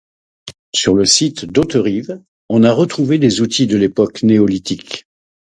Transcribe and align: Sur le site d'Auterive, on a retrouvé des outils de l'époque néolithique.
Sur 0.73 0.95
le 0.95 1.05
site 1.05 1.45
d'Auterive, 1.45 2.19
on 2.49 2.63
a 2.63 2.73
retrouvé 2.73 3.19
des 3.19 3.41
outils 3.41 3.67
de 3.67 3.77
l'époque 3.77 4.23
néolithique. 4.23 5.05